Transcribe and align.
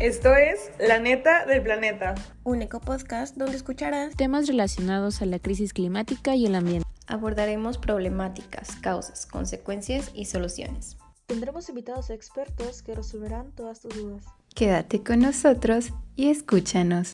Esto 0.00 0.34
es 0.34 0.72
La 0.80 0.98
Neta 0.98 1.46
del 1.46 1.62
Planeta. 1.62 2.16
Un 2.42 2.62
eco-podcast 2.62 3.36
donde 3.36 3.56
escucharás 3.56 4.16
temas 4.16 4.48
relacionados 4.48 5.22
a 5.22 5.26
la 5.26 5.38
crisis 5.38 5.72
climática 5.72 6.34
y 6.34 6.46
el 6.46 6.56
ambiente. 6.56 6.84
Abordaremos 7.06 7.78
problemáticas, 7.78 8.74
causas, 8.76 9.24
consecuencias 9.24 10.10
y 10.12 10.24
soluciones. 10.24 10.96
Tendremos 11.26 11.68
invitados 11.68 12.10
expertos 12.10 12.82
que 12.82 12.96
resolverán 12.96 13.52
todas 13.52 13.80
tus 13.80 13.94
dudas. 13.94 14.24
Quédate 14.56 15.04
con 15.04 15.20
nosotros 15.20 15.90
y 16.16 16.28
escúchanos. 16.28 17.12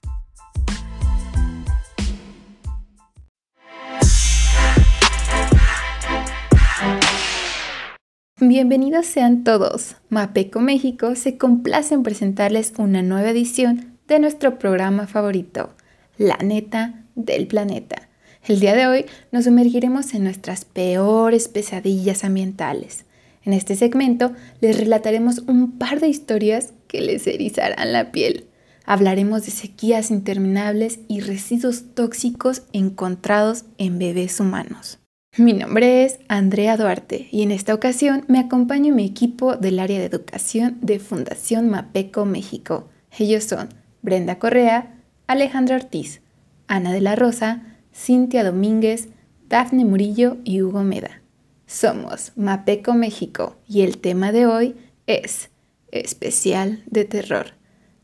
Bienvenidos 8.42 9.04
sean 9.04 9.44
todos. 9.44 9.96
Mapeco 10.08 10.60
México 10.60 11.14
se 11.14 11.36
complace 11.36 11.92
en 11.92 12.02
presentarles 12.02 12.72
una 12.78 13.02
nueva 13.02 13.28
edición 13.28 13.98
de 14.08 14.18
nuestro 14.18 14.58
programa 14.58 15.06
favorito, 15.06 15.74
La 16.16 16.38
Neta 16.38 17.04
del 17.16 17.46
Planeta. 17.46 18.08
El 18.48 18.58
día 18.58 18.74
de 18.74 18.86
hoy 18.86 19.04
nos 19.30 19.44
sumergiremos 19.44 20.14
en 20.14 20.24
nuestras 20.24 20.64
peores 20.64 21.48
pesadillas 21.48 22.24
ambientales. 22.24 23.04
En 23.44 23.52
este 23.52 23.76
segmento 23.76 24.32
les 24.62 24.78
relataremos 24.78 25.40
un 25.40 25.72
par 25.72 26.00
de 26.00 26.08
historias 26.08 26.72
que 26.88 27.02
les 27.02 27.26
erizarán 27.26 27.92
la 27.92 28.10
piel. 28.10 28.46
Hablaremos 28.86 29.44
de 29.44 29.50
sequías 29.50 30.10
interminables 30.10 31.00
y 31.08 31.20
residuos 31.20 31.94
tóxicos 31.94 32.62
encontrados 32.72 33.66
en 33.76 33.98
bebés 33.98 34.40
humanos. 34.40 34.98
Mi 35.36 35.52
nombre 35.52 36.04
es 36.04 36.18
Andrea 36.26 36.76
Duarte 36.76 37.28
y 37.30 37.42
en 37.42 37.52
esta 37.52 37.72
ocasión 37.72 38.24
me 38.26 38.40
acompaña 38.40 38.92
mi 38.92 39.06
equipo 39.06 39.54
del 39.54 39.78
área 39.78 40.00
de 40.00 40.06
educación 40.06 40.78
de 40.82 40.98
Fundación 40.98 41.70
Mapeco 41.70 42.24
México. 42.24 42.88
Ellos 43.16 43.44
son 43.44 43.68
Brenda 44.02 44.40
Correa, 44.40 44.98
Alejandra 45.28 45.76
Ortiz, 45.76 46.20
Ana 46.66 46.92
de 46.92 47.00
la 47.00 47.14
Rosa, 47.14 47.78
Cintia 47.94 48.42
Domínguez, 48.42 49.10
Dafne 49.48 49.84
Murillo 49.84 50.38
y 50.42 50.62
Hugo 50.62 50.82
Meda. 50.82 51.22
Somos 51.64 52.32
Mapeco 52.34 52.94
México 52.94 53.56
y 53.68 53.82
el 53.82 53.98
tema 53.98 54.32
de 54.32 54.46
hoy 54.46 54.74
es 55.06 55.50
especial 55.92 56.82
de 56.86 57.04
terror. 57.04 57.54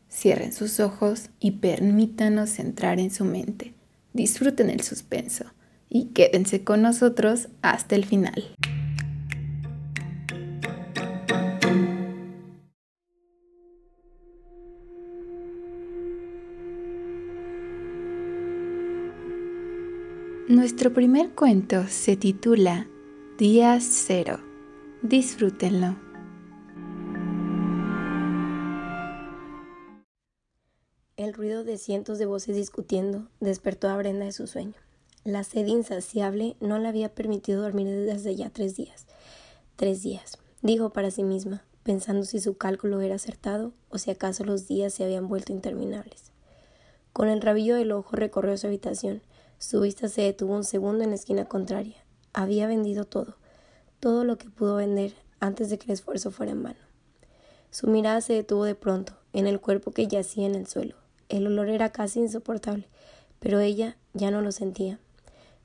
Cierren 0.09 0.53
sus 0.53 0.79
ojos 0.79 1.29
y 1.41 1.51
permítanos 1.51 2.57
entrar 2.57 3.01
en 3.01 3.11
su 3.11 3.25
mente. 3.25 3.73
Disfruten 4.13 4.69
el 4.69 4.79
suspenso 4.79 5.43
y 5.89 6.07
quédense 6.07 6.63
con 6.63 6.81
nosotros 6.81 7.49
hasta 7.61 7.95
el 7.95 8.05
final. 8.05 8.55
Nuestro 20.49 20.93
primer 20.93 21.31
cuento 21.31 21.87
se 21.89 22.15
titula 22.15 22.87
Día 23.37 23.77
Cero. 23.81 24.39
Disfrútenlo. 25.01 25.97
El 31.17 31.33
ruido 31.33 31.65
de 31.65 31.77
cientos 31.77 32.17
de 32.17 32.25
voces 32.25 32.55
discutiendo 32.55 33.27
despertó 33.41 33.89
a 33.89 33.97
Brenda 33.97 34.23
de 34.25 34.31
su 34.31 34.47
sueño. 34.47 34.86
La 35.27 35.43
sed 35.43 35.65
insaciable 35.65 36.55
no 36.61 36.79
le 36.79 36.87
había 36.87 37.13
permitido 37.13 37.61
dormir 37.61 37.89
desde 37.89 38.33
ya 38.33 38.49
tres 38.49 38.77
días. 38.77 39.07
Tres 39.75 40.01
días, 40.01 40.37
dijo 40.61 40.91
para 40.91 41.11
sí 41.11 41.21
misma, 41.21 41.65
pensando 41.83 42.23
si 42.23 42.39
su 42.39 42.55
cálculo 42.55 43.01
era 43.01 43.15
acertado 43.15 43.73
o 43.89 43.97
si 43.97 44.09
acaso 44.09 44.45
los 44.45 44.69
días 44.69 44.93
se 44.93 45.03
habían 45.03 45.27
vuelto 45.27 45.51
interminables. 45.51 46.31
Con 47.11 47.27
el 47.27 47.41
rabillo 47.41 47.75
del 47.75 47.91
ojo 47.91 48.15
recorrió 48.15 48.55
su 48.55 48.67
habitación. 48.67 49.21
Su 49.57 49.81
vista 49.81 50.07
se 50.07 50.21
detuvo 50.21 50.55
un 50.55 50.63
segundo 50.63 51.03
en 51.03 51.09
la 51.09 51.17
esquina 51.17 51.43
contraria. 51.43 51.97
Había 52.31 52.65
vendido 52.65 53.03
todo, 53.03 53.35
todo 53.99 54.23
lo 54.23 54.37
que 54.37 54.49
pudo 54.49 54.77
vender 54.77 55.13
antes 55.41 55.69
de 55.69 55.77
que 55.77 55.87
el 55.87 55.91
esfuerzo 55.91 56.31
fuera 56.31 56.53
en 56.53 56.63
vano. 56.63 56.79
Su 57.69 57.87
mirada 57.87 58.21
se 58.21 58.31
detuvo 58.31 58.63
de 58.63 58.75
pronto 58.75 59.11
en 59.33 59.45
el 59.45 59.59
cuerpo 59.59 59.91
que 59.91 60.07
yacía 60.07 60.47
en 60.47 60.55
el 60.55 60.67
suelo. 60.67 60.95
El 61.27 61.47
olor 61.47 61.67
era 61.67 61.91
casi 61.91 62.21
insoportable, 62.21 62.87
pero 63.39 63.59
ella 63.59 63.97
ya 64.13 64.31
no 64.31 64.39
lo 64.41 64.53
sentía. 64.53 65.01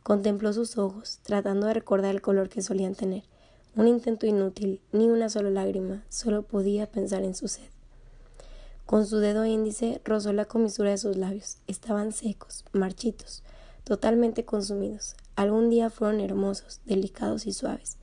Contempló 0.03 0.53
sus 0.53 0.79
ojos, 0.79 1.21
tratando 1.23 1.69
de 1.69 1.75
recordar 1.75 2.15
el 2.15 2.21
color 2.23 2.49
que 2.49 2.63
solían 2.63 2.95
tener. 2.95 3.23
Un 3.77 3.87
intento 3.87 4.27
inútil, 4.27 4.81
ni 4.93 5.09
una 5.09 5.29
sola 5.29 5.51
lágrima, 5.51 6.03
solo 6.09 6.43
podía 6.43 6.91
pensar 6.91 7.23
en 7.23 7.35
su 7.35 7.47
sed. 7.47 7.69
Con 8.85 9.07
su 9.07 9.19
dedo 9.19 9.47
índice 9.47 10.01
rozó 10.05 10.33
la 10.33 10.45
comisura 10.45 10.91
de 10.91 10.99
sus 10.99 11.17
labios. 11.17 11.59
Estaban 11.67 12.13
secos, 12.13 12.65
marchitos, 12.73 13.45
totalmente 13.85 14.45
consumidos. 14.45 15.15
Algún 15.37 15.71
día 15.71 15.89
fueron 15.89 16.21
hermosos, 16.21 16.81
delicados 16.85 17.47
y 17.47 17.53
suaves, 17.53 17.97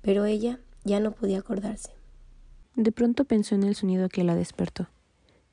pero 0.00 0.24
ella 0.24 0.58
ya 0.84 1.00
no 1.00 1.12
podía 1.12 1.38
acordarse. 1.38 1.90
De 2.74 2.90
pronto 2.92 3.24
pensó 3.24 3.54
en 3.54 3.64
el 3.64 3.76
sonido 3.76 4.08
que 4.08 4.24
la 4.24 4.34
despertó. 4.34 4.88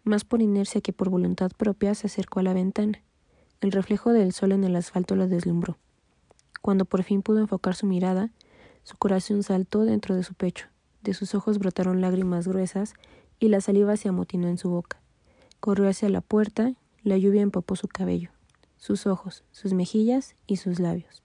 Más 0.03 0.23
por 0.23 0.41
inercia 0.41 0.79
que 0.79 0.93
por 0.93 1.09
voluntad 1.09 1.51
propia 1.55 1.93
se 1.93 2.07
acercó 2.07 2.39
a 2.39 2.43
la 2.43 2.53
ventana. 2.53 3.03
El 3.59 3.73
reflejo 3.73 4.13
del 4.13 4.31
sol 4.31 4.53
en 4.53 4.63
el 4.63 4.77
asfalto 4.77 5.17
la 5.17 5.27
deslumbró. 5.27 5.77
Cuando 6.61 6.85
por 6.85 7.03
fin 7.03 7.21
pudo 7.21 7.39
enfocar 7.39 7.75
su 7.75 7.85
mirada, 7.85 8.31
su 8.83 8.97
corazón 8.97 9.43
saltó 9.43 9.85
dentro 9.85 10.15
de 10.15 10.23
su 10.23 10.33
pecho, 10.33 10.67
de 11.01 11.13
sus 11.13 11.35
ojos 11.35 11.59
brotaron 11.59 12.01
lágrimas 12.01 12.47
gruesas 12.47 12.93
y 13.39 13.47
la 13.49 13.61
saliva 13.61 13.95
se 13.97 14.09
amotinó 14.09 14.47
en 14.47 14.57
su 14.57 14.69
boca. 14.69 14.99
Corrió 15.59 15.89
hacia 15.89 16.09
la 16.09 16.21
puerta, 16.21 16.73
la 17.03 17.17
lluvia 17.17 17.41
empapó 17.41 17.75
su 17.75 17.87
cabello, 17.87 18.31
sus 18.77 19.07
ojos, 19.07 19.43
sus 19.51 19.73
mejillas 19.73 20.35
y 20.47 20.57
sus 20.57 20.79
labios. 20.79 21.23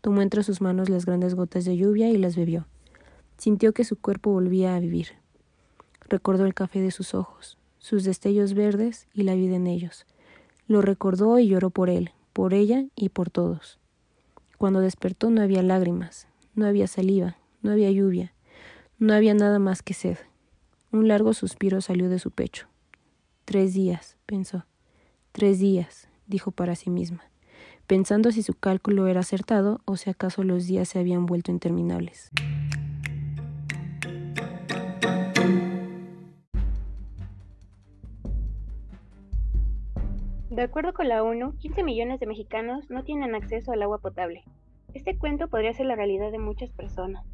Tomó 0.00 0.22
entre 0.22 0.42
sus 0.42 0.60
manos 0.60 0.88
las 0.88 1.06
grandes 1.06 1.34
gotas 1.34 1.64
de 1.64 1.76
lluvia 1.76 2.10
y 2.10 2.18
las 2.18 2.36
bebió. 2.36 2.66
Sintió 3.36 3.72
que 3.72 3.84
su 3.84 3.96
cuerpo 3.96 4.32
volvía 4.32 4.74
a 4.74 4.80
vivir. 4.80 5.08
Recordó 6.08 6.44
el 6.46 6.54
café 6.54 6.80
de 6.80 6.90
sus 6.90 7.14
ojos, 7.14 7.58
sus 7.78 8.04
destellos 8.04 8.54
verdes 8.54 9.08
y 9.12 9.22
la 9.22 9.34
vida 9.34 9.56
en 9.56 9.66
ellos. 9.66 10.06
Lo 10.66 10.82
recordó 10.82 11.38
y 11.38 11.48
lloró 11.48 11.70
por 11.70 11.90
él, 11.90 12.10
por 12.32 12.54
ella 12.54 12.84
y 12.94 13.08
por 13.08 13.30
todos. 13.30 13.77
Cuando 14.58 14.80
despertó 14.80 15.30
no 15.30 15.40
había 15.40 15.62
lágrimas, 15.62 16.26
no 16.56 16.66
había 16.66 16.88
saliva, 16.88 17.36
no 17.62 17.70
había 17.70 17.92
lluvia, 17.92 18.34
no 18.98 19.14
había 19.14 19.32
nada 19.32 19.60
más 19.60 19.82
que 19.82 19.94
sed. 19.94 20.18
Un 20.90 21.06
largo 21.06 21.32
suspiro 21.32 21.80
salió 21.80 22.08
de 22.08 22.18
su 22.18 22.32
pecho. 22.32 22.66
Tres 23.44 23.72
días, 23.72 24.16
pensó. 24.26 24.66
Tres 25.30 25.60
días, 25.60 26.08
dijo 26.26 26.50
para 26.50 26.74
sí 26.74 26.90
misma, 26.90 27.22
pensando 27.86 28.32
si 28.32 28.42
su 28.42 28.54
cálculo 28.54 29.06
era 29.06 29.20
acertado 29.20 29.80
o 29.84 29.96
si 29.96 30.10
acaso 30.10 30.42
los 30.42 30.66
días 30.66 30.88
se 30.88 30.98
habían 30.98 31.26
vuelto 31.26 31.52
interminables. 31.52 32.30
De 40.58 40.64
acuerdo 40.64 40.92
con 40.92 41.08
la 41.08 41.22
ONU, 41.22 41.56
15 41.58 41.84
millones 41.84 42.18
de 42.18 42.26
mexicanos 42.26 42.90
no 42.90 43.04
tienen 43.04 43.36
acceso 43.36 43.70
al 43.70 43.80
agua 43.80 43.98
potable. 43.98 44.42
Este 44.92 45.16
cuento 45.16 45.46
podría 45.46 45.72
ser 45.72 45.86
la 45.86 45.94
realidad 45.94 46.32
de 46.32 46.40
muchas 46.40 46.68
personas. 46.70 47.24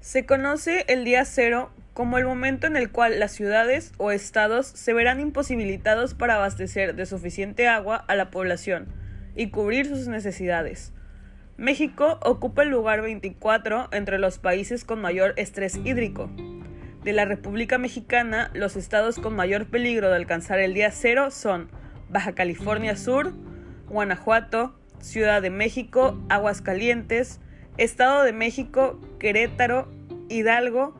Se 0.00 0.26
conoce 0.26 0.84
el 0.88 1.04
día 1.04 1.24
cero 1.26 1.70
como 1.92 2.18
el 2.18 2.24
momento 2.24 2.66
en 2.66 2.74
el 2.76 2.90
cual 2.90 3.20
las 3.20 3.30
ciudades 3.30 3.92
o 3.98 4.10
estados 4.10 4.66
se 4.66 4.92
verán 4.92 5.20
imposibilitados 5.20 6.14
para 6.14 6.34
abastecer 6.34 6.96
de 6.96 7.06
suficiente 7.06 7.68
agua 7.68 8.04
a 8.08 8.16
la 8.16 8.32
población 8.32 8.88
y 9.36 9.50
cubrir 9.50 9.86
sus 9.86 10.08
necesidades. 10.08 10.92
México 11.56 12.18
ocupa 12.20 12.64
el 12.64 12.70
lugar 12.70 13.00
24 13.00 13.90
entre 13.92 14.18
los 14.18 14.40
países 14.40 14.84
con 14.84 15.00
mayor 15.00 15.34
estrés 15.36 15.76
hídrico. 15.76 16.28
De 17.04 17.12
la 17.12 17.26
República 17.26 17.78
Mexicana, 17.78 18.50
los 18.54 18.74
estados 18.74 19.20
con 19.20 19.36
mayor 19.36 19.66
peligro 19.66 20.10
de 20.10 20.16
alcanzar 20.16 20.58
el 20.58 20.74
día 20.74 20.90
cero 20.90 21.30
son 21.30 21.68
Baja 22.14 22.32
California 22.32 22.94
Sur, 22.94 23.32
Guanajuato, 23.88 24.72
Ciudad 25.00 25.42
de 25.42 25.50
México, 25.50 26.16
Aguascalientes, 26.28 27.40
Estado 27.76 28.22
de 28.22 28.32
México, 28.32 29.00
Querétaro, 29.18 29.88
Hidalgo, 30.28 30.94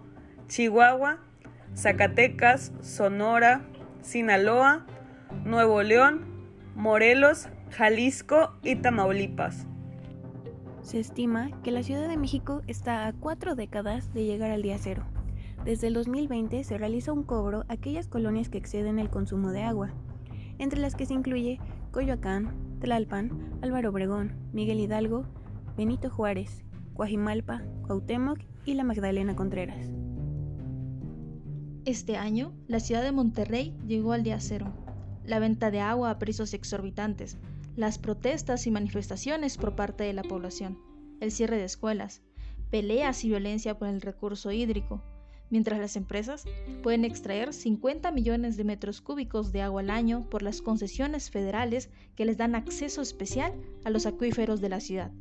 Chihuahua, 0.48 1.20
Zacatecas, 1.76 2.72
Sonora, 2.80 3.64
Sinaloa, 4.02 4.86
Nuevo 5.44 5.84
León, 5.84 6.24
Morelos, 6.74 7.46
Jalisco 7.70 8.52
y 8.64 8.74
Tamaulipas. 8.74 9.68
Se 10.82 10.98
estima 10.98 11.52
que 11.62 11.70
la 11.70 11.84
Ciudad 11.84 12.08
de 12.08 12.16
México 12.16 12.62
está 12.66 13.06
a 13.06 13.12
cuatro 13.12 13.54
décadas 13.54 14.12
de 14.14 14.24
llegar 14.24 14.50
al 14.50 14.62
día 14.62 14.78
cero. 14.80 15.04
Desde 15.64 15.86
el 15.86 15.94
2020 15.94 16.64
se 16.64 16.76
realiza 16.76 17.12
un 17.12 17.22
cobro 17.22 17.64
a 17.68 17.74
aquellas 17.74 18.08
colonias 18.08 18.48
que 18.48 18.58
exceden 18.58 18.98
el 18.98 19.10
consumo 19.10 19.52
de 19.52 19.62
agua, 19.62 19.92
entre 20.58 20.80
las 20.80 20.94
que 20.94 21.06
se 21.06 21.14
incluye 21.14 21.58
Coyoacán, 21.90 22.78
Tlalpan, 22.80 23.58
Álvaro 23.62 23.90
Obregón, 23.90 24.32
Miguel 24.52 24.80
Hidalgo, 24.80 25.24
Benito 25.76 26.10
Juárez, 26.10 26.64
Coajimalpa, 26.94 27.62
Cuauhtémoc 27.86 28.38
y 28.64 28.74
la 28.74 28.84
Magdalena 28.84 29.34
Contreras. 29.34 29.90
Este 31.84 32.16
año, 32.16 32.54
la 32.66 32.80
ciudad 32.80 33.02
de 33.02 33.12
Monterrey 33.12 33.76
llegó 33.86 34.12
al 34.12 34.22
día 34.22 34.40
cero. 34.40 34.72
La 35.24 35.38
venta 35.38 35.70
de 35.70 35.80
agua 35.80 36.10
a 36.10 36.18
precios 36.18 36.54
exorbitantes, 36.54 37.36
las 37.76 37.98
protestas 37.98 38.66
y 38.66 38.70
manifestaciones 38.70 39.56
por 39.56 39.74
parte 39.74 40.04
de 40.04 40.12
la 40.12 40.22
población, 40.22 40.78
el 41.20 41.30
cierre 41.30 41.56
de 41.56 41.64
escuelas, 41.64 42.22
peleas 42.70 43.24
y 43.24 43.28
violencia 43.28 43.78
por 43.78 43.88
el 43.88 44.00
recurso 44.00 44.52
hídrico, 44.52 45.02
mientras 45.54 45.78
las 45.78 45.94
empresas 45.94 46.46
pueden 46.82 47.04
extraer 47.04 47.52
50 47.52 48.10
millones 48.10 48.56
de 48.56 48.64
metros 48.64 49.00
cúbicos 49.00 49.52
de 49.52 49.62
agua 49.62 49.82
al 49.82 49.90
año 49.90 50.28
por 50.28 50.42
las 50.42 50.60
concesiones 50.60 51.30
federales 51.30 51.90
que 52.16 52.24
les 52.24 52.36
dan 52.36 52.56
acceso 52.56 53.00
especial 53.02 53.52
a 53.84 53.90
los 53.90 54.04
acuíferos 54.04 54.60
de 54.60 54.68
la 54.68 54.80
ciudad. 54.80 55.12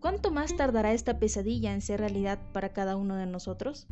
¿Cuánto 0.00 0.30
más 0.32 0.54
tardará 0.54 0.92
esta 0.92 1.18
pesadilla 1.18 1.72
en 1.72 1.80
ser 1.80 2.00
realidad 2.00 2.40
para 2.52 2.74
cada 2.74 2.94
uno 2.94 3.16
de 3.16 3.24
nosotros? 3.24 3.86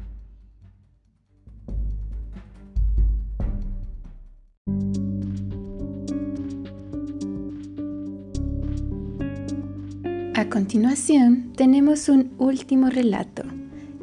A 10.34 10.50
continuación, 10.50 11.54
tenemos 11.56 12.10
un 12.10 12.34
último 12.36 12.90
relato 12.90 13.44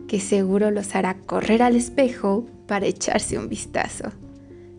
que 0.08 0.20
seguro 0.20 0.72
los 0.72 0.96
hará 0.96 1.16
correr 1.26 1.62
al 1.62 1.76
espejo 1.76 2.46
para 2.68 2.86
echarse 2.86 3.38
un 3.38 3.50
vistazo. 3.50 4.12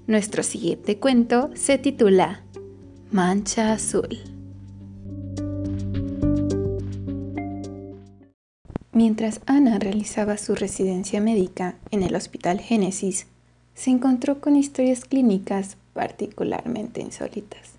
Nuestro 0.07 0.43
siguiente 0.43 0.99
cuento 0.99 1.51
se 1.55 1.79
titula 1.79 2.43
Mancha 3.13 3.73
Azul. 3.73 4.19
Mientras 8.93 9.41
Ana 9.47 9.79
realizaba 9.79 10.39
su 10.39 10.55
residencia 10.55 11.21
médica 11.21 11.77
en 11.91 12.03
el 12.03 12.17
Hospital 12.17 12.59
Génesis, 12.59 13.27
se 13.75 13.91
encontró 13.91 14.41
con 14.41 14.57
historias 14.57 15.05
clínicas 15.05 15.77
particularmente 15.93 17.01
insólitas, 17.01 17.75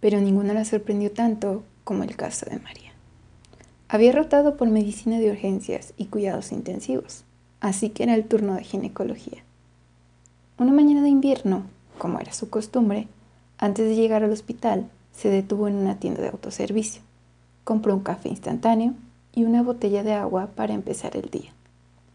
pero 0.00 0.20
ninguna 0.20 0.52
la 0.52 0.64
sorprendió 0.66 1.10
tanto 1.10 1.64
como 1.84 2.02
el 2.02 2.16
caso 2.16 2.44
de 2.50 2.58
María. 2.58 2.81
Había 3.92 4.12
rotado 4.12 4.56
por 4.56 4.70
medicina 4.70 5.18
de 5.18 5.30
urgencias 5.30 5.92
y 5.98 6.06
cuidados 6.06 6.50
intensivos, 6.50 7.24
así 7.60 7.90
que 7.90 8.04
era 8.04 8.14
el 8.14 8.24
turno 8.24 8.54
de 8.54 8.64
ginecología. 8.64 9.42
Una 10.56 10.72
mañana 10.72 11.02
de 11.02 11.10
invierno, 11.10 11.64
como 11.98 12.18
era 12.18 12.32
su 12.32 12.48
costumbre, 12.48 13.06
antes 13.58 13.86
de 13.86 13.94
llegar 13.94 14.24
al 14.24 14.32
hospital, 14.32 14.88
se 15.12 15.28
detuvo 15.28 15.68
en 15.68 15.74
una 15.74 15.98
tienda 15.98 16.22
de 16.22 16.30
autoservicio. 16.30 17.02
Compró 17.64 17.92
un 17.92 18.00
café 18.00 18.30
instantáneo 18.30 18.94
y 19.34 19.44
una 19.44 19.62
botella 19.62 20.02
de 20.02 20.14
agua 20.14 20.48
para 20.56 20.72
empezar 20.72 21.14
el 21.14 21.28
día. 21.28 21.52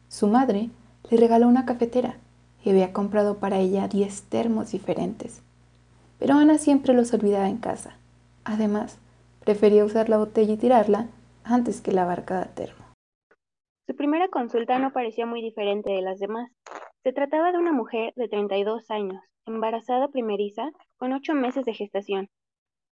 Su 0.09 0.25
madre 0.25 0.71
le 1.11 1.17
regaló 1.17 1.47
una 1.47 1.67
cafetera 1.67 2.15
y 2.65 2.71
había 2.71 2.91
comprado 2.91 3.37
para 3.37 3.59
ella 3.59 3.87
10 3.87 4.23
termos 4.23 4.71
diferentes. 4.71 5.41
Pero 6.17 6.33
Ana 6.33 6.57
siempre 6.57 6.95
los 6.95 7.13
olvidaba 7.13 7.47
en 7.47 7.57
casa. 7.57 7.97
Además, 8.45 8.97
prefería 9.45 9.85
usar 9.85 10.09
la 10.09 10.17
botella 10.17 10.53
y 10.53 10.57
tirarla 10.57 11.05
antes 11.51 11.81
que 11.81 11.91
lavar 11.91 12.25
cada 12.25 12.53
termo. 12.53 12.85
Su 13.87 13.95
primera 13.95 14.27
consulta 14.27 14.79
no 14.79 14.91
parecía 14.91 15.25
muy 15.25 15.41
diferente 15.41 15.91
de 15.91 16.01
las 16.01 16.19
demás. 16.19 16.51
Se 17.03 17.13
trataba 17.13 17.51
de 17.51 17.57
una 17.57 17.71
mujer 17.71 18.13
de 18.15 18.27
32 18.27 18.91
años, 18.91 19.23
embarazada 19.45 20.09
primeriza, 20.09 20.71
con 20.97 21.13
8 21.13 21.33
meses 21.33 21.63
de 21.65 21.73
gestación. 21.73 22.29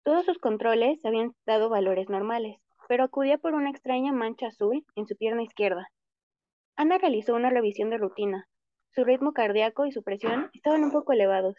Todos 0.04 0.26
sus 0.26 0.38
controles 0.38 1.04
habían 1.04 1.34
dado 1.46 1.70
valores 1.70 2.10
normales, 2.10 2.58
pero 2.88 3.04
acudía 3.04 3.38
por 3.38 3.56
una 3.56 3.72
extraña 3.72 4.14
mancha 4.14 4.48
azul 4.48 4.86
en 4.96 5.08
su 5.08 5.16
pierna 5.18 5.44
izquierda. 5.44 5.90
Ana 6.78 6.98
realizó 6.98 7.36
una 7.36 7.50
revisión 7.50 7.90
de 7.90 7.98
rutina. 7.98 8.48
Su 8.94 9.04
ritmo 9.04 9.34
cardíaco 9.34 9.86
y 9.86 9.92
su 9.92 10.04
presión 10.04 10.50
estaban 10.54 10.84
un 10.84 10.92
poco 10.92 11.12
elevados, 11.14 11.56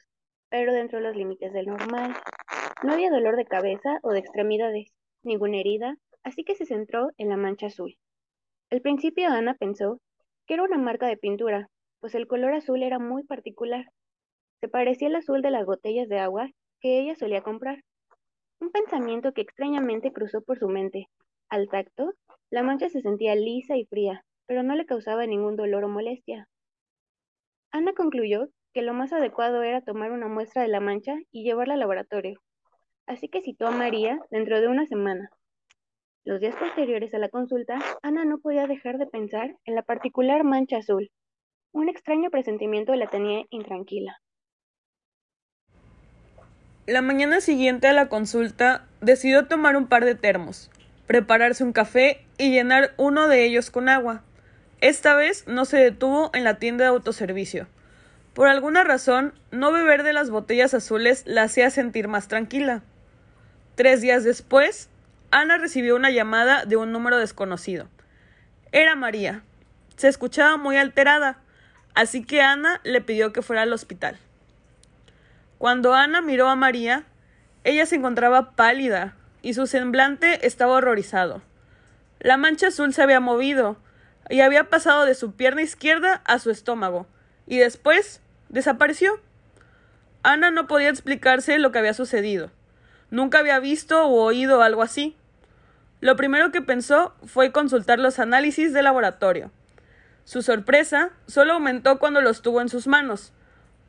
pero 0.48 0.72
dentro 0.72 0.98
de 0.98 1.04
los 1.04 1.16
límites 1.16 1.52
del 1.52 1.66
normal. 1.66 2.16
No 2.82 2.92
había 2.92 3.10
dolor 3.10 3.36
de 3.36 3.44
cabeza 3.44 3.98
o 4.02 4.12
de 4.12 4.20
extremidades, 4.20 4.94
ninguna 5.22 5.58
herida, 5.58 5.96
así 6.26 6.42
que 6.42 6.56
se 6.56 6.66
centró 6.66 7.12
en 7.18 7.28
la 7.28 7.36
mancha 7.36 7.68
azul. 7.68 7.96
Al 8.72 8.80
principio 8.80 9.28
Ana 9.28 9.54
pensó 9.54 10.00
que 10.44 10.54
era 10.54 10.64
una 10.64 10.76
marca 10.76 11.06
de 11.06 11.16
pintura, 11.16 11.68
pues 12.00 12.16
el 12.16 12.26
color 12.26 12.52
azul 12.52 12.82
era 12.82 12.98
muy 12.98 13.22
particular. 13.22 13.92
Se 14.60 14.68
parecía 14.68 15.06
al 15.06 15.14
azul 15.14 15.40
de 15.40 15.52
las 15.52 15.64
botellas 15.64 16.08
de 16.08 16.18
agua 16.18 16.50
que 16.80 16.98
ella 16.98 17.14
solía 17.14 17.42
comprar. 17.42 17.84
Un 18.60 18.72
pensamiento 18.72 19.32
que 19.32 19.42
extrañamente 19.42 20.12
cruzó 20.12 20.42
por 20.42 20.58
su 20.58 20.68
mente. 20.68 21.06
Al 21.48 21.68
tacto, 21.68 22.12
la 22.50 22.64
mancha 22.64 22.88
se 22.88 23.02
sentía 23.02 23.36
lisa 23.36 23.76
y 23.76 23.84
fría, 23.84 24.24
pero 24.46 24.64
no 24.64 24.74
le 24.74 24.84
causaba 24.84 25.26
ningún 25.26 25.54
dolor 25.54 25.84
o 25.84 25.88
molestia. 25.88 26.48
Ana 27.70 27.92
concluyó 27.92 28.48
que 28.74 28.82
lo 28.82 28.94
más 28.94 29.12
adecuado 29.12 29.62
era 29.62 29.80
tomar 29.80 30.10
una 30.10 30.26
muestra 30.26 30.62
de 30.62 30.68
la 30.68 30.80
mancha 30.80 31.14
y 31.30 31.44
llevarla 31.44 31.74
al 31.74 31.80
laboratorio. 31.80 32.40
Así 33.06 33.28
que 33.28 33.42
citó 33.42 33.68
a 33.68 33.70
María 33.70 34.18
dentro 34.32 34.60
de 34.60 34.66
una 34.66 34.86
semana. 34.86 35.30
Los 36.26 36.40
días 36.40 36.56
posteriores 36.56 37.14
a 37.14 37.18
la 37.18 37.28
consulta, 37.28 37.78
Ana 38.02 38.24
no 38.24 38.38
podía 38.38 38.66
dejar 38.66 38.98
de 38.98 39.06
pensar 39.06 39.54
en 39.64 39.76
la 39.76 39.82
particular 39.82 40.42
mancha 40.42 40.78
azul. 40.78 41.12
Un 41.70 41.88
extraño 41.88 42.30
presentimiento 42.30 42.92
la 42.96 43.06
tenía 43.06 43.44
intranquila. 43.50 44.20
La 46.84 47.00
mañana 47.00 47.40
siguiente 47.40 47.86
a 47.86 47.92
la 47.92 48.08
consulta, 48.08 48.88
decidió 49.00 49.46
tomar 49.46 49.76
un 49.76 49.86
par 49.86 50.04
de 50.04 50.16
termos, 50.16 50.68
prepararse 51.06 51.62
un 51.62 51.72
café 51.72 52.26
y 52.38 52.50
llenar 52.50 52.94
uno 52.96 53.28
de 53.28 53.44
ellos 53.44 53.70
con 53.70 53.88
agua. 53.88 54.24
Esta 54.80 55.14
vez 55.14 55.46
no 55.46 55.64
se 55.64 55.76
detuvo 55.76 56.32
en 56.34 56.42
la 56.42 56.58
tienda 56.58 56.86
de 56.86 56.90
autoservicio. 56.90 57.68
Por 58.34 58.48
alguna 58.48 58.82
razón, 58.82 59.32
no 59.52 59.70
beber 59.70 60.02
de 60.02 60.12
las 60.12 60.30
botellas 60.30 60.74
azules 60.74 61.22
la 61.24 61.44
hacía 61.44 61.70
sentir 61.70 62.08
más 62.08 62.26
tranquila. 62.26 62.82
Tres 63.76 64.00
días 64.00 64.24
después, 64.24 64.90
Ana 65.30 65.58
recibió 65.58 65.96
una 65.96 66.10
llamada 66.10 66.64
de 66.64 66.76
un 66.76 66.92
número 66.92 67.18
desconocido. 67.18 67.88
Era 68.72 68.94
María. 68.94 69.42
Se 69.96 70.08
escuchaba 70.08 70.56
muy 70.56 70.76
alterada, 70.76 71.38
así 71.94 72.24
que 72.24 72.42
Ana 72.42 72.80
le 72.84 73.00
pidió 73.00 73.32
que 73.32 73.42
fuera 73.42 73.62
al 73.62 73.72
hospital. 73.72 74.18
Cuando 75.58 75.94
Ana 75.94 76.20
miró 76.20 76.48
a 76.48 76.56
María, 76.56 77.04
ella 77.64 77.86
se 77.86 77.96
encontraba 77.96 78.52
pálida 78.52 79.16
y 79.42 79.54
su 79.54 79.66
semblante 79.66 80.46
estaba 80.46 80.74
horrorizado. 80.74 81.42
La 82.20 82.36
mancha 82.36 82.68
azul 82.68 82.92
se 82.92 83.02
había 83.02 83.20
movido 83.20 83.76
y 84.28 84.40
había 84.40 84.68
pasado 84.68 85.04
de 85.04 85.14
su 85.14 85.32
pierna 85.32 85.62
izquierda 85.62 86.22
a 86.24 86.38
su 86.38 86.50
estómago, 86.50 87.06
y 87.46 87.58
después 87.58 88.20
desapareció. 88.48 89.20
Ana 90.22 90.50
no 90.50 90.66
podía 90.66 90.88
explicarse 90.88 91.58
lo 91.58 91.70
que 91.70 91.78
había 91.78 91.94
sucedido. 91.94 92.50
Nunca 93.16 93.38
había 93.38 93.58
visto 93.60 94.04
o 94.04 94.24
oído 94.26 94.60
algo 94.60 94.82
así. 94.82 95.16
Lo 96.02 96.16
primero 96.16 96.52
que 96.52 96.60
pensó 96.60 97.14
fue 97.24 97.50
consultar 97.50 97.98
los 97.98 98.18
análisis 98.18 98.74
de 98.74 98.82
laboratorio. 98.82 99.50
Su 100.24 100.42
sorpresa 100.42 101.12
solo 101.26 101.54
aumentó 101.54 101.98
cuando 101.98 102.20
los 102.20 102.42
tuvo 102.42 102.60
en 102.60 102.68
sus 102.68 102.86
manos. 102.86 103.32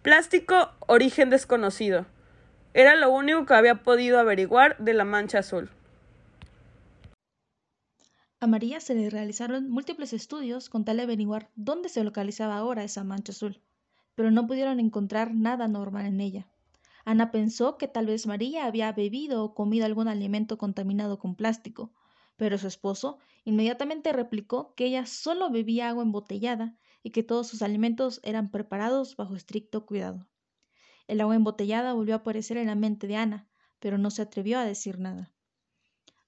Plástico 0.01 0.71
origen 0.79 1.29
desconocido. 1.29 2.05
Era 2.73 2.95
lo 2.95 3.09
único 3.09 3.45
que 3.45 3.53
había 3.53 3.83
podido 3.83 4.17
averiguar 4.17 4.77
de 4.77 4.93
la 4.93 5.03
mancha 5.03 5.39
azul. 5.39 5.69
A 8.39 8.47
María 8.47 8.79
se 8.79 8.95
le 8.95 9.09
realizaron 9.09 9.69
múltiples 9.69 10.13
estudios 10.13 10.69
con 10.69 10.85
tal 10.85 10.95
de 10.95 11.03
averiguar 11.03 11.49
dónde 11.53 11.89
se 11.89 12.05
localizaba 12.05 12.55
ahora 12.55 12.85
esa 12.85 13.03
mancha 13.03 13.33
azul, 13.33 13.61
pero 14.15 14.31
no 14.31 14.47
pudieron 14.47 14.79
encontrar 14.79 15.33
nada 15.33 15.67
normal 15.67 16.05
en 16.05 16.21
ella. 16.21 16.47
Ana 17.07 17.31
pensó 17.31 17.77
que 17.77 17.87
tal 17.87 18.07
vez 18.07 18.27
María 18.27 18.65
había 18.65 18.91
bebido 18.91 19.41
o 19.41 19.53
comido 19.55 19.85
algún 19.85 20.09
alimento 20.09 20.57
contaminado 20.57 21.19
con 21.19 21.35
plástico, 21.35 21.93
pero 22.35 22.57
su 22.57 22.67
esposo 22.67 23.17
inmediatamente 23.45 24.11
replicó 24.11 24.75
que 24.75 24.87
ella 24.87 25.05
solo 25.05 25.49
bebía 25.49 25.87
agua 25.87 26.03
embotellada 26.03 26.75
y 27.03 27.11
que 27.11 27.23
todos 27.23 27.47
sus 27.47 27.61
alimentos 27.61 28.19
eran 28.23 28.51
preparados 28.51 29.15
bajo 29.15 29.37
estricto 29.37 29.85
cuidado. 29.85 30.27
El 31.07 31.21
agua 31.21 31.37
embotellada 31.37 31.93
volvió 31.93 32.13
a 32.13 32.17
aparecer 32.17 32.57
en 32.57 32.67
la 32.67 32.75
mente 32.75 33.07
de 33.07 33.15
Ana, 33.15 33.47
pero 33.79 33.97
no 33.97 34.11
se 34.11 34.23
atrevió 34.23 34.59
a 34.59 34.65
decir 34.65 34.99
nada. 34.99 35.31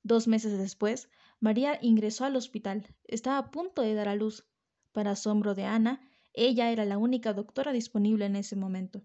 Dos 0.02 0.30
meses 0.30 0.58
después, 0.58 1.10
María 1.42 1.78
ingresó 1.82 2.24
al 2.24 2.38
hospital. 2.38 2.88
Estaba 3.04 3.38
a 3.38 3.52
punto 3.52 3.82
de 3.82 3.96
dar 3.96 4.08
a 4.08 4.16
luz. 4.16 4.48
Para 4.94 5.12
asombro 5.12 5.56
de 5.56 5.66
Ana, 5.66 6.00
ella 6.32 6.72
era 6.72 6.86
la 6.86 6.98
única 6.98 7.34
doctora 7.34 7.74
disponible 7.74 8.26
en 8.28 8.38
ese 8.38 8.56
momento. 8.56 9.04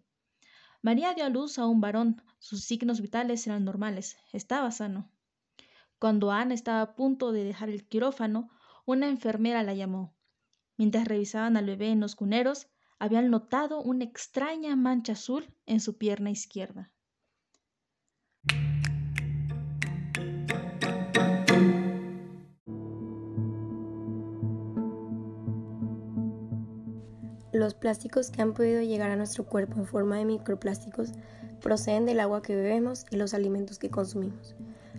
María 0.85 1.15
dio 1.15 1.25
a 1.25 1.31
luz 1.31 1.59
a 1.59 1.67
un 1.67 1.81
varón. 1.81 2.21
Sus 2.39 2.63
signos 2.63 3.01
vitales 3.01 3.47
eran 3.47 3.65
normales. 3.65 4.19
Estaba 4.35 4.71
sano. 4.71 5.11
Cuando 5.99 6.31
Ana 6.31 6.53
estaba 6.53 6.83
a 6.83 6.95
punto 6.95 7.33
de 7.33 7.43
dejar 7.43 7.71
el 7.71 7.89
quirófano, 7.89 8.51
una 8.85 9.09
enfermera 9.09 9.63
la 9.63 9.73
llamó. 9.73 10.15
Mientras 10.77 11.09
revisaban 11.09 11.57
al 11.57 11.65
bebé 11.65 11.89
en 11.89 12.01
los 12.01 12.15
cuneros, 12.15 12.67
habían 12.99 13.31
notado 13.31 13.81
una 13.81 14.05
extraña 14.05 14.77
mancha 14.77 15.15
azul 15.15 15.47
en 15.65 15.81
su 15.81 15.97
pierna 15.97 16.31
izquierda. 16.31 16.93
Los 27.55 27.75
plásticos 27.75 28.33
que 28.33 28.43
han 28.43 28.53
podido 28.53 28.83
llegar 28.83 29.13
a 29.13 29.17
nuestro 29.17 29.45
cuerpo 29.45 29.79
en 29.79 29.87
forma 29.87 30.17
de 30.17 30.25
microplásticos 30.25 31.13
proceden 31.63 32.05
del 32.05 32.19
agua 32.19 32.43
que 32.43 32.57
bebemos 32.57 33.07
y 33.13 33.17
los 33.17 33.33
alimentos 33.33 33.79
que 33.79 33.91
consumimos. 33.91 34.57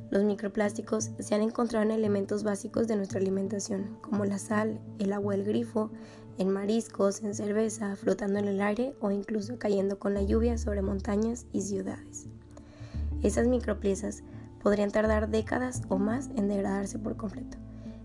Los 0.09 0.23
microplásticos 0.23 1.11
se 1.19 1.35
han 1.35 1.41
encontrado 1.41 1.83
en 1.83 1.91
elementos 1.91 2.43
básicos 2.43 2.87
de 2.87 2.95
nuestra 2.95 3.19
alimentación, 3.19 3.97
como 3.99 4.23
la 4.23 4.39
sal, 4.39 4.79
el 4.99 5.11
agua 5.11 5.35
del 5.35 5.43
grifo, 5.43 5.91
en 6.37 6.49
mariscos, 6.49 7.23
en 7.23 7.35
cerveza, 7.35 7.97
flotando 7.97 8.39
en 8.39 8.47
el 8.47 8.61
aire 8.61 8.95
o 9.01 9.11
incluso 9.11 9.59
cayendo 9.59 9.99
con 9.99 10.13
la 10.13 10.21
lluvia 10.21 10.57
sobre 10.57 10.81
montañas 10.81 11.47
y 11.51 11.59
ciudades. 11.59 12.27
Esas 13.21 13.47
micropiezas 13.47 14.23
podrían 14.63 14.91
tardar 14.91 15.29
décadas 15.29 15.81
o 15.89 15.97
más 15.97 16.29
en 16.37 16.47
degradarse 16.47 16.99
por 16.99 17.17
completo. 17.17 17.57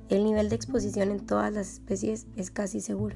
El 0.09 0.25
nivel 0.25 0.49
de 0.49 0.57
exposición 0.57 1.13
en 1.13 1.25
todas 1.25 1.53
las 1.53 1.75
especies 1.75 2.27
es 2.35 2.51
casi 2.51 2.81
seguro. 2.81 3.15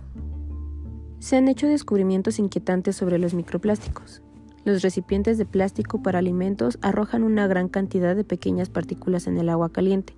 Se 1.25 1.37
han 1.37 1.49
hecho 1.49 1.67
descubrimientos 1.67 2.39
inquietantes 2.39 2.97
sobre 2.97 3.19
los 3.19 3.33
microplásticos. 3.33 4.21
Los 4.67 4.83
recipientes 4.83 5.39
de 5.39 5.47
plástico 5.47 6.03
para 6.03 6.19
alimentos 6.19 6.77
arrojan 6.83 7.23
una 7.23 7.47
gran 7.47 7.71
cantidad 7.71 8.15
de 8.15 8.25
pequeñas 8.25 8.69
partículas 8.69 9.27
en 9.27 9.39
el 9.39 9.49
agua 9.49 9.73
caliente, 9.73 10.15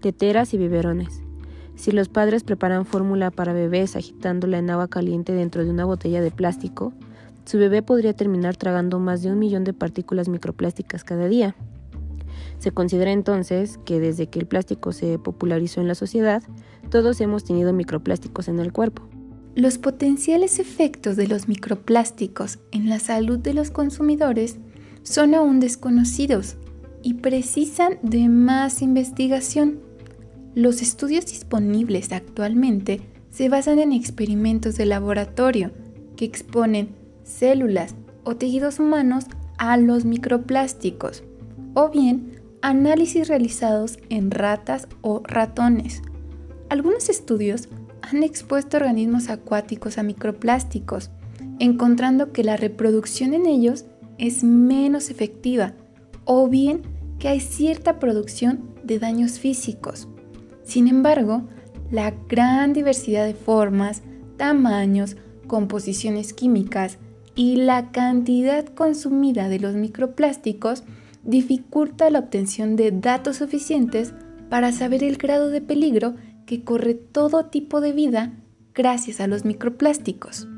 teteras 0.00 0.54
y 0.54 0.56
biberones. 0.56 1.20
Si 1.74 1.92
los 1.92 2.08
padres 2.08 2.42
preparan 2.42 2.86
fórmula 2.86 3.30
para 3.30 3.52
bebés 3.52 3.96
agitándola 3.96 4.56
en 4.56 4.70
agua 4.70 4.88
caliente 4.88 5.34
dentro 5.34 5.62
de 5.62 5.68
una 5.68 5.84
botella 5.84 6.22
de 6.22 6.30
plástico, 6.30 6.94
su 7.44 7.58
bebé 7.58 7.82
podría 7.82 8.14
terminar 8.14 8.56
tragando 8.56 8.98
más 8.98 9.20
de 9.20 9.32
un 9.32 9.38
millón 9.38 9.64
de 9.64 9.74
partículas 9.74 10.30
microplásticas 10.30 11.04
cada 11.04 11.28
día. 11.28 11.54
Se 12.60 12.70
considera 12.70 13.12
entonces 13.12 13.78
que 13.84 14.00
desde 14.00 14.28
que 14.28 14.38
el 14.38 14.46
plástico 14.46 14.92
se 14.92 15.18
popularizó 15.18 15.82
en 15.82 15.88
la 15.88 15.94
sociedad, 15.94 16.42
todos 16.90 17.20
hemos 17.20 17.44
tenido 17.44 17.74
microplásticos 17.74 18.48
en 18.48 18.58
el 18.58 18.72
cuerpo. 18.72 19.06
Los 19.56 19.78
potenciales 19.78 20.58
efectos 20.58 21.16
de 21.16 21.28
los 21.28 21.48
microplásticos 21.48 22.58
en 22.72 22.90
la 22.90 22.98
salud 22.98 23.38
de 23.38 23.54
los 23.54 23.70
consumidores 23.70 24.58
son 25.02 25.34
aún 25.34 25.60
desconocidos 25.60 26.56
y 27.02 27.14
precisan 27.14 27.98
de 28.02 28.28
más 28.28 28.82
investigación. 28.82 29.80
Los 30.54 30.82
estudios 30.82 31.24
disponibles 31.24 32.12
actualmente 32.12 33.00
se 33.30 33.48
basan 33.48 33.78
en 33.78 33.92
experimentos 33.92 34.76
de 34.76 34.84
laboratorio 34.84 35.70
que 36.16 36.26
exponen 36.26 36.90
células 37.24 37.94
o 38.24 38.36
tejidos 38.36 38.78
humanos 38.78 39.24
a 39.56 39.78
los 39.78 40.04
microplásticos 40.04 41.22
o 41.72 41.88
bien 41.88 42.42
análisis 42.60 43.26
realizados 43.26 44.00
en 44.10 44.30
ratas 44.30 44.86
o 45.00 45.22
ratones. 45.24 46.02
Algunos 46.68 47.08
estudios 47.08 47.70
han 48.10 48.22
expuesto 48.22 48.76
organismos 48.76 49.28
acuáticos 49.30 49.98
a 49.98 50.02
microplásticos, 50.02 51.10
encontrando 51.58 52.32
que 52.32 52.44
la 52.44 52.56
reproducción 52.56 53.34
en 53.34 53.46
ellos 53.46 53.84
es 54.18 54.44
menos 54.44 55.10
efectiva 55.10 55.74
o 56.24 56.48
bien 56.48 56.82
que 57.18 57.28
hay 57.28 57.40
cierta 57.40 57.98
producción 57.98 58.70
de 58.84 58.98
daños 58.98 59.38
físicos. 59.38 60.08
Sin 60.62 60.88
embargo, 60.88 61.48
la 61.90 62.12
gran 62.28 62.72
diversidad 62.72 63.24
de 63.24 63.34
formas, 63.34 64.02
tamaños, 64.36 65.16
composiciones 65.46 66.32
químicas 66.32 66.98
y 67.34 67.56
la 67.56 67.90
cantidad 67.92 68.66
consumida 68.66 69.48
de 69.48 69.60
los 69.60 69.74
microplásticos 69.74 70.84
dificulta 71.22 72.10
la 72.10 72.20
obtención 72.20 72.76
de 72.76 72.92
datos 72.92 73.36
suficientes 73.36 74.14
para 74.48 74.72
saber 74.72 75.02
el 75.02 75.16
grado 75.16 75.48
de 75.50 75.60
peligro 75.60 76.14
que 76.46 76.64
corre 76.64 76.94
todo 76.94 77.46
tipo 77.46 77.80
de 77.80 77.92
vida 77.92 78.32
gracias 78.74 79.20
a 79.20 79.26
los 79.26 79.44
microplásticos. 79.44 80.48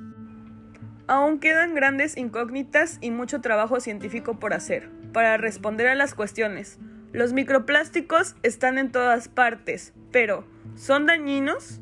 Aún 1.07 1.40
quedan 1.40 1.75
grandes 1.75 2.16
incógnitas 2.18 2.99
y 3.00 3.11
mucho 3.11 3.40
trabajo 3.40 3.80
científico 3.80 4.38
por 4.38 4.52
hacer 4.52 4.90
para 5.12 5.38
responder 5.38 5.88
a 5.88 5.95
las 5.95 6.14
cuestiones. 6.14 6.78
Los 7.12 7.33
microplásticos 7.33 8.37
están 8.42 8.76
en 8.76 8.92
todas 8.92 9.28
partes, 9.28 9.95
pero 10.12 10.45
¿son 10.76 11.07
dañinos? 11.07 11.80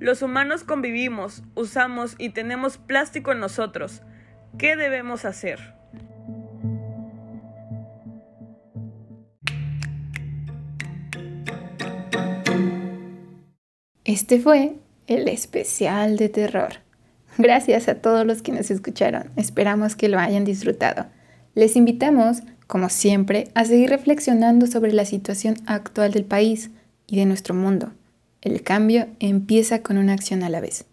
Los 0.00 0.22
humanos 0.22 0.64
convivimos, 0.64 1.44
usamos 1.54 2.16
y 2.18 2.30
tenemos 2.30 2.76
plástico 2.76 3.30
en 3.30 3.38
nosotros. 3.38 4.02
¿Qué 4.58 4.74
debemos 4.74 5.24
hacer? 5.24 5.75
Este 14.06 14.38
fue 14.38 14.76
el 15.08 15.26
especial 15.26 16.16
de 16.16 16.28
terror. 16.28 16.74
Gracias 17.38 17.88
a 17.88 17.96
todos 17.96 18.24
los 18.24 18.40
que 18.40 18.52
nos 18.52 18.70
escucharon. 18.70 19.32
Esperamos 19.34 19.96
que 19.96 20.08
lo 20.08 20.20
hayan 20.20 20.44
disfrutado. 20.44 21.06
Les 21.56 21.74
invitamos, 21.74 22.44
como 22.68 22.88
siempre, 22.88 23.48
a 23.54 23.64
seguir 23.64 23.90
reflexionando 23.90 24.68
sobre 24.68 24.92
la 24.92 25.04
situación 25.04 25.56
actual 25.66 26.12
del 26.12 26.24
país 26.24 26.70
y 27.08 27.16
de 27.16 27.26
nuestro 27.26 27.52
mundo. 27.52 27.94
El 28.42 28.62
cambio 28.62 29.08
empieza 29.18 29.82
con 29.82 29.98
una 29.98 30.12
acción 30.12 30.44
a 30.44 30.50
la 30.50 30.60
vez. 30.60 30.84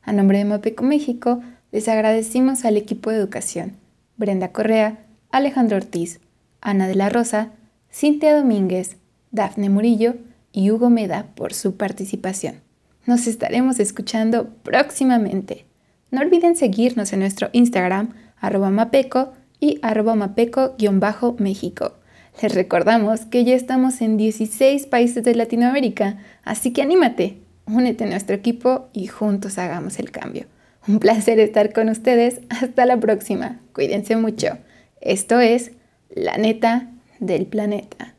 A 0.00 0.14
nombre 0.14 0.38
de 0.38 0.46
Mapeco 0.46 0.82
México, 0.82 1.42
les 1.72 1.88
agradecimos 1.88 2.64
al 2.64 2.78
equipo 2.78 3.10
de 3.10 3.18
educación, 3.18 3.76
Brenda 4.16 4.50
Correa, 4.50 5.04
Alejandro 5.30 5.76
Ortiz, 5.76 6.20
Ana 6.62 6.88
de 6.88 6.94
la 6.94 7.10
Rosa, 7.10 7.50
Cintia 7.92 8.34
Domínguez, 8.34 8.96
Dafne 9.30 9.68
Murillo, 9.68 10.14
y 10.52 10.70
Hugo 10.70 10.90
Meda 10.90 11.26
por 11.34 11.54
su 11.54 11.76
participación. 11.76 12.61
Nos 13.06 13.26
estaremos 13.26 13.80
escuchando 13.80 14.50
próximamente. 14.62 15.66
No 16.10 16.20
olviden 16.20 16.56
seguirnos 16.56 17.12
en 17.12 17.20
nuestro 17.20 17.48
Instagram, 17.52 18.14
arroba 18.38 18.70
mapeco 18.70 19.32
y 19.58 19.78
arroba 19.82 20.14
mapeco-méxico. 20.14 21.94
Les 22.40 22.54
recordamos 22.54 23.26
que 23.26 23.44
ya 23.44 23.54
estamos 23.54 24.00
en 24.00 24.16
16 24.16 24.86
países 24.86 25.22
de 25.24 25.34
Latinoamérica, 25.34 26.18
así 26.44 26.72
que 26.72 26.82
anímate, 26.82 27.38
únete 27.66 28.04
a 28.04 28.06
nuestro 28.08 28.34
equipo 28.34 28.88
y 28.92 29.06
juntos 29.06 29.58
hagamos 29.58 29.98
el 29.98 30.10
cambio. 30.10 30.46
Un 30.88 30.98
placer 30.98 31.38
estar 31.38 31.72
con 31.72 31.88
ustedes. 31.88 32.40
Hasta 32.48 32.86
la 32.86 32.98
próxima. 32.98 33.60
Cuídense 33.72 34.16
mucho. 34.16 34.58
Esto 35.00 35.40
es 35.40 35.72
La 36.10 36.36
Neta 36.38 36.90
del 37.20 37.46
Planeta. 37.46 38.14